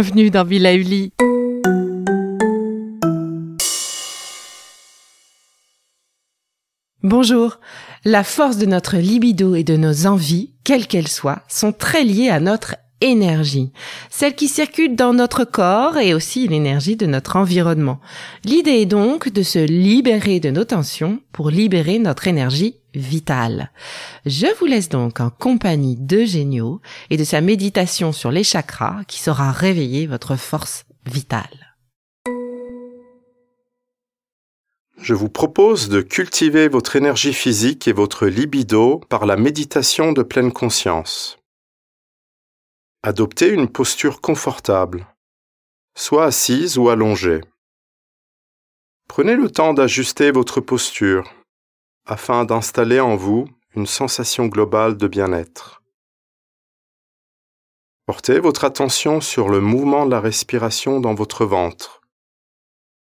[0.00, 1.12] bienvenue dans Villa Uli.
[7.02, 7.58] Bonjour.
[8.04, 12.28] La force de notre libido et de nos envies, quelles qu'elles soient, sont très liées
[12.28, 13.72] à notre énergie,
[14.08, 17.98] celle qui circule dans notre corps et aussi l'énergie de notre environnement.
[18.44, 23.70] L'idée est donc de se libérer de nos tensions pour libérer notre énergie vitale.
[24.26, 29.04] Je vous laisse donc en compagnie de Génio et de sa méditation sur les chakras
[29.06, 31.74] qui saura réveiller votre force vitale.
[35.00, 40.22] Je vous propose de cultiver votre énergie physique et votre libido par la méditation de
[40.22, 41.38] pleine conscience.
[43.04, 45.06] Adoptez une posture confortable,
[45.96, 47.40] soit assise ou allongée.
[49.06, 51.32] Prenez le temps d'ajuster votre posture
[52.08, 55.82] afin d'installer en vous une sensation globale de bien-être.
[58.06, 62.00] Portez votre attention sur le mouvement de la respiration dans votre ventre,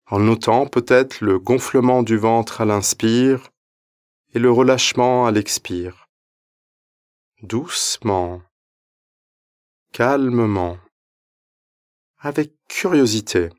[0.07, 3.49] en notant peut-être le gonflement du ventre à l'inspire
[4.33, 6.09] et le relâchement à l'expire.
[7.41, 8.41] Doucement,
[9.93, 10.77] calmement,
[12.17, 13.49] avec curiosité.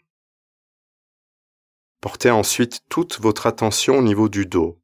[2.02, 4.79] Portez ensuite toute votre attention au niveau du dos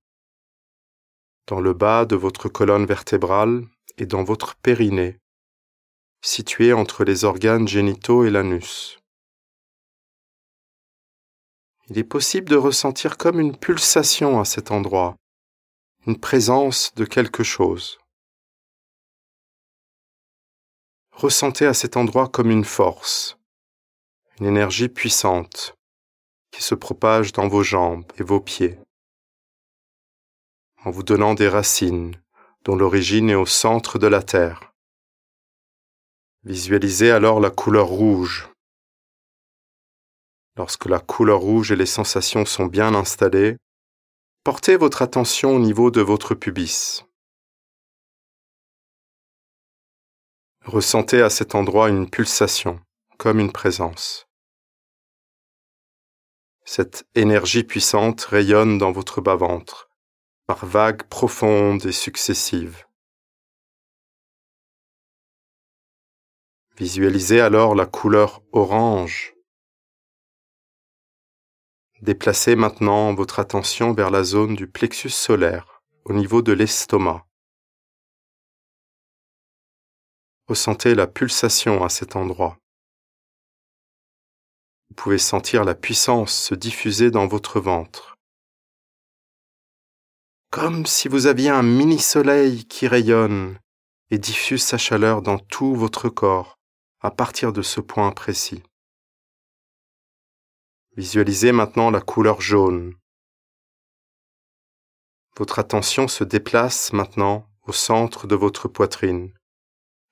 [1.46, 3.64] dans le bas de votre colonne vertébrale
[3.98, 5.18] et dans votre périnée,
[6.22, 8.98] situé entre les organes génitaux et l'anus.
[11.88, 15.16] Il est possible de ressentir comme une pulsation à cet endroit,
[16.06, 17.98] une présence de quelque chose.
[21.12, 23.38] Ressentez à cet endroit comme une force,
[24.40, 25.74] une énergie puissante
[26.50, 28.78] qui se propage dans vos jambes et vos pieds
[30.86, 32.14] en vous donnant des racines
[32.62, 34.72] dont l'origine est au centre de la Terre.
[36.44, 38.48] Visualisez alors la couleur rouge.
[40.56, 43.56] Lorsque la couleur rouge et les sensations sont bien installées,
[44.44, 47.04] portez votre attention au niveau de votre pubis.
[50.64, 52.80] Ressentez à cet endroit une pulsation,
[53.18, 54.28] comme une présence.
[56.64, 59.85] Cette énergie puissante rayonne dans votre bas-ventre
[60.46, 62.86] par vagues profondes et successives.
[66.76, 69.34] Visualisez alors la couleur orange.
[72.02, 77.26] Déplacez maintenant votre attention vers la zone du plexus solaire, au niveau de l'estomac.
[80.46, 82.58] Ressentez la pulsation à cet endroit.
[84.90, 88.15] Vous pouvez sentir la puissance se diffuser dans votre ventre
[90.56, 93.58] comme si vous aviez un mini-soleil qui rayonne
[94.10, 96.56] et diffuse sa chaleur dans tout votre corps
[97.00, 98.62] à partir de ce point précis.
[100.96, 102.94] Visualisez maintenant la couleur jaune.
[105.36, 109.34] Votre attention se déplace maintenant au centre de votre poitrine,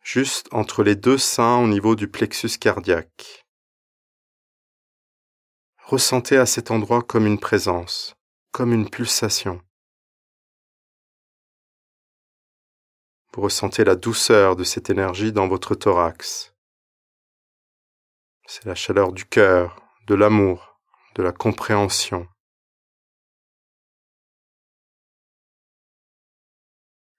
[0.03, 3.47] juste entre les deux seins au niveau du plexus cardiaque.
[5.84, 8.15] Ressentez à cet endroit comme une présence,
[8.53, 9.63] comme une pulsation.
[13.34, 16.54] Vous ressentez la douceur de cette énergie dans votre thorax.
[18.46, 20.78] C'est la chaleur du cœur, de l'amour,
[21.16, 22.28] de la compréhension.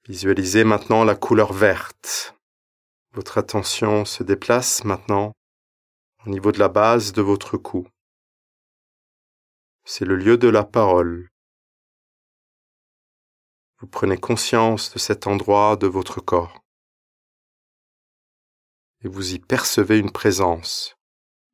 [0.07, 2.33] Visualisez maintenant la couleur verte.
[3.11, 5.33] Votre attention se déplace maintenant
[6.25, 7.89] au niveau de la base de votre cou.
[9.83, 11.27] C'est le lieu de la parole,
[13.79, 16.63] vous prenez conscience de cet endroit de votre corps.
[19.03, 20.95] Et vous y percevez une présence,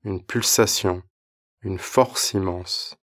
[0.04, 1.04] une pulsation,
[1.62, 2.96] une force immense.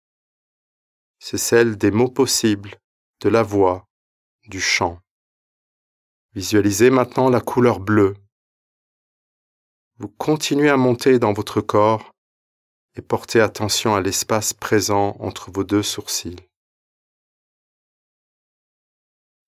[1.20, 2.78] C'est celle des mots possibles,
[3.22, 3.88] de la voix,
[4.48, 5.00] du chant.
[6.34, 8.16] Visualisez maintenant la couleur bleue.
[9.98, 12.12] Vous continuez à monter dans votre corps
[12.96, 16.47] et portez attention à l'espace présent entre vos deux sourcils.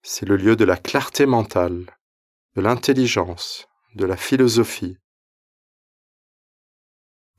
[0.02, 1.98] C'est le lieu de la clarté mentale,
[2.56, 4.98] de l'intelligence, de la philosophie.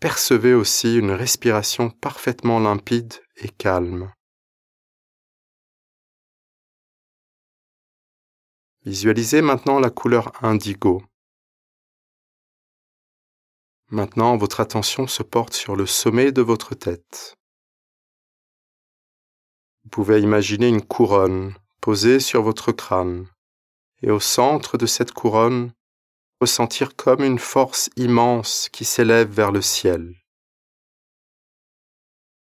[0.01, 4.13] Percevez aussi une respiration parfaitement limpide et calme.
[8.85, 11.03] Visualisez maintenant la couleur indigo.
[13.89, 17.37] Maintenant, votre attention se porte sur le sommet de votre tête.
[19.85, 23.27] Vous pouvez imaginer une couronne posée sur votre crâne,
[24.03, 25.73] et au centre de cette couronne,
[26.41, 30.15] ressentir comme une force immense qui s'élève vers le ciel.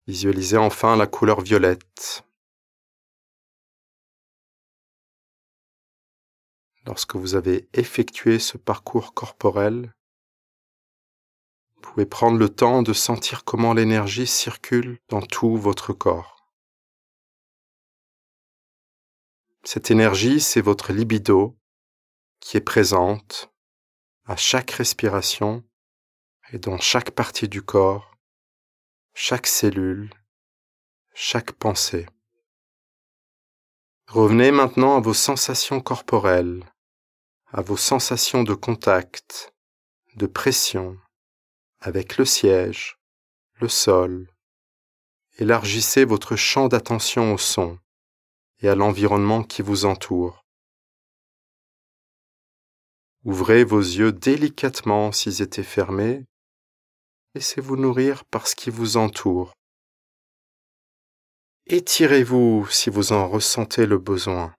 [0.06, 2.22] Visualisez enfin la couleur violette.
[6.84, 9.92] Lorsque vous avez effectué ce parcours corporel,
[11.74, 16.35] vous pouvez prendre le temps de sentir comment l'énergie circule dans tout votre corps.
[19.66, 21.58] Cette énergie, c'est votre libido
[22.38, 23.52] qui est présente
[24.24, 25.64] à chaque respiration
[26.52, 28.16] et dans chaque partie du corps
[29.18, 30.12] chaque cellule,
[31.14, 32.06] chaque pensée.
[34.06, 36.62] Revenez maintenant à vos sensations corporelles,
[37.46, 39.54] à vos sensations de contact,
[40.16, 40.98] de pression
[41.80, 42.98] avec le siège,
[43.54, 44.30] le sol.
[45.38, 47.80] Élargissez votre champ d'attention au son
[48.60, 50.44] et à l'environnement qui vous entoure.
[53.24, 56.24] Ouvrez vos yeux délicatement s'ils étaient fermés
[57.34, 59.52] Laissez-vous nourrir par ce qui vous entoure.
[61.66, 64.54] Étirez-vous si vous en ressentez le besoin.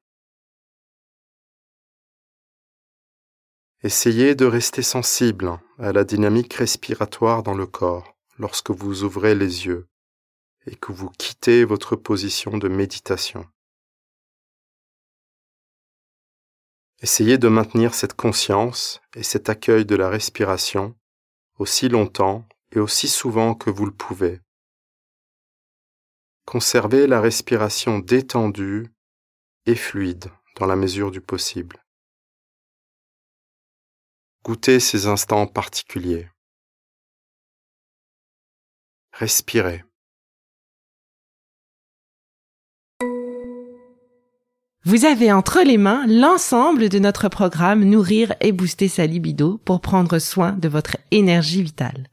[3.82, 9.66] Essayez de rester sensible à la dynamique respiratoire dans le corps lorsque vous ouvrez les
[9.66, 9.88] yeux
[10.68, 13.48] et que vous quittez votre position de méditation.
[17.00, 20.96] Essayez de maintenir cette conscience et cet accueil de la respiration
[21.60, 24.42] aussi longtemps et aussi souvent que vous le pouvez.
[26.46, 28.92] Conservez la respiration détendue
[29.66, 31.84] et fluide dans la mesure du possible.
[34.44, 36.30] Goûtez ces instants particuliers.
[39.12, 39.84] Respirez.
[44.88, 49.82] Vous avez entre les mains l'ensemble de notre programme Nourrir et booster sa libido pour
[49.82, 52.08] prendre soin de votre énergie vitale.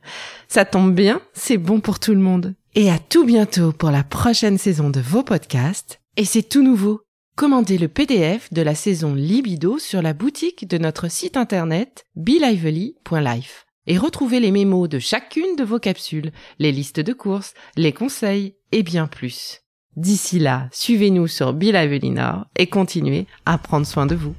[0.48, 2.56] Ça tombe bien, c'est bon pour tout le monde.
[2.74, 6.00] Et à tout bientôt pour la prochaine saison de vos podcasts.
[6.16, 7.02] Et c'est tout nouveau.
[7.36, 13.66] Commandez le PDF de la saison Libido sur la boutique de notre site internet belively.life
[13.86, 18.56] et retrouvez les mémos de chacune de vos capsules, les listes de courses, les conseils
[18.72, 19.63] et bien plus.
[19.96, 24.34] D'ici là, suivez-nous sur Bill Avelina et continuez à prendre soin de vous.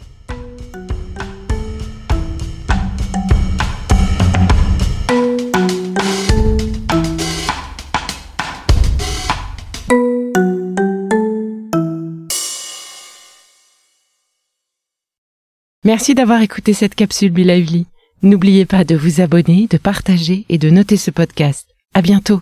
[15.85, 17.85] Merci d'avoir écouté cette capsule Be Lively.
[18.23, 21.67] N'oubliez pas de vous abonner, de partager et de noter ce podcast.
[21.93, 22.41] À bientôt.